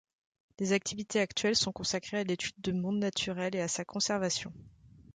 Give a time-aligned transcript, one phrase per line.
[0.57, 4.51] Les activités actuelles sont consacrées à l’étude de monde naturelle et à sa conservation.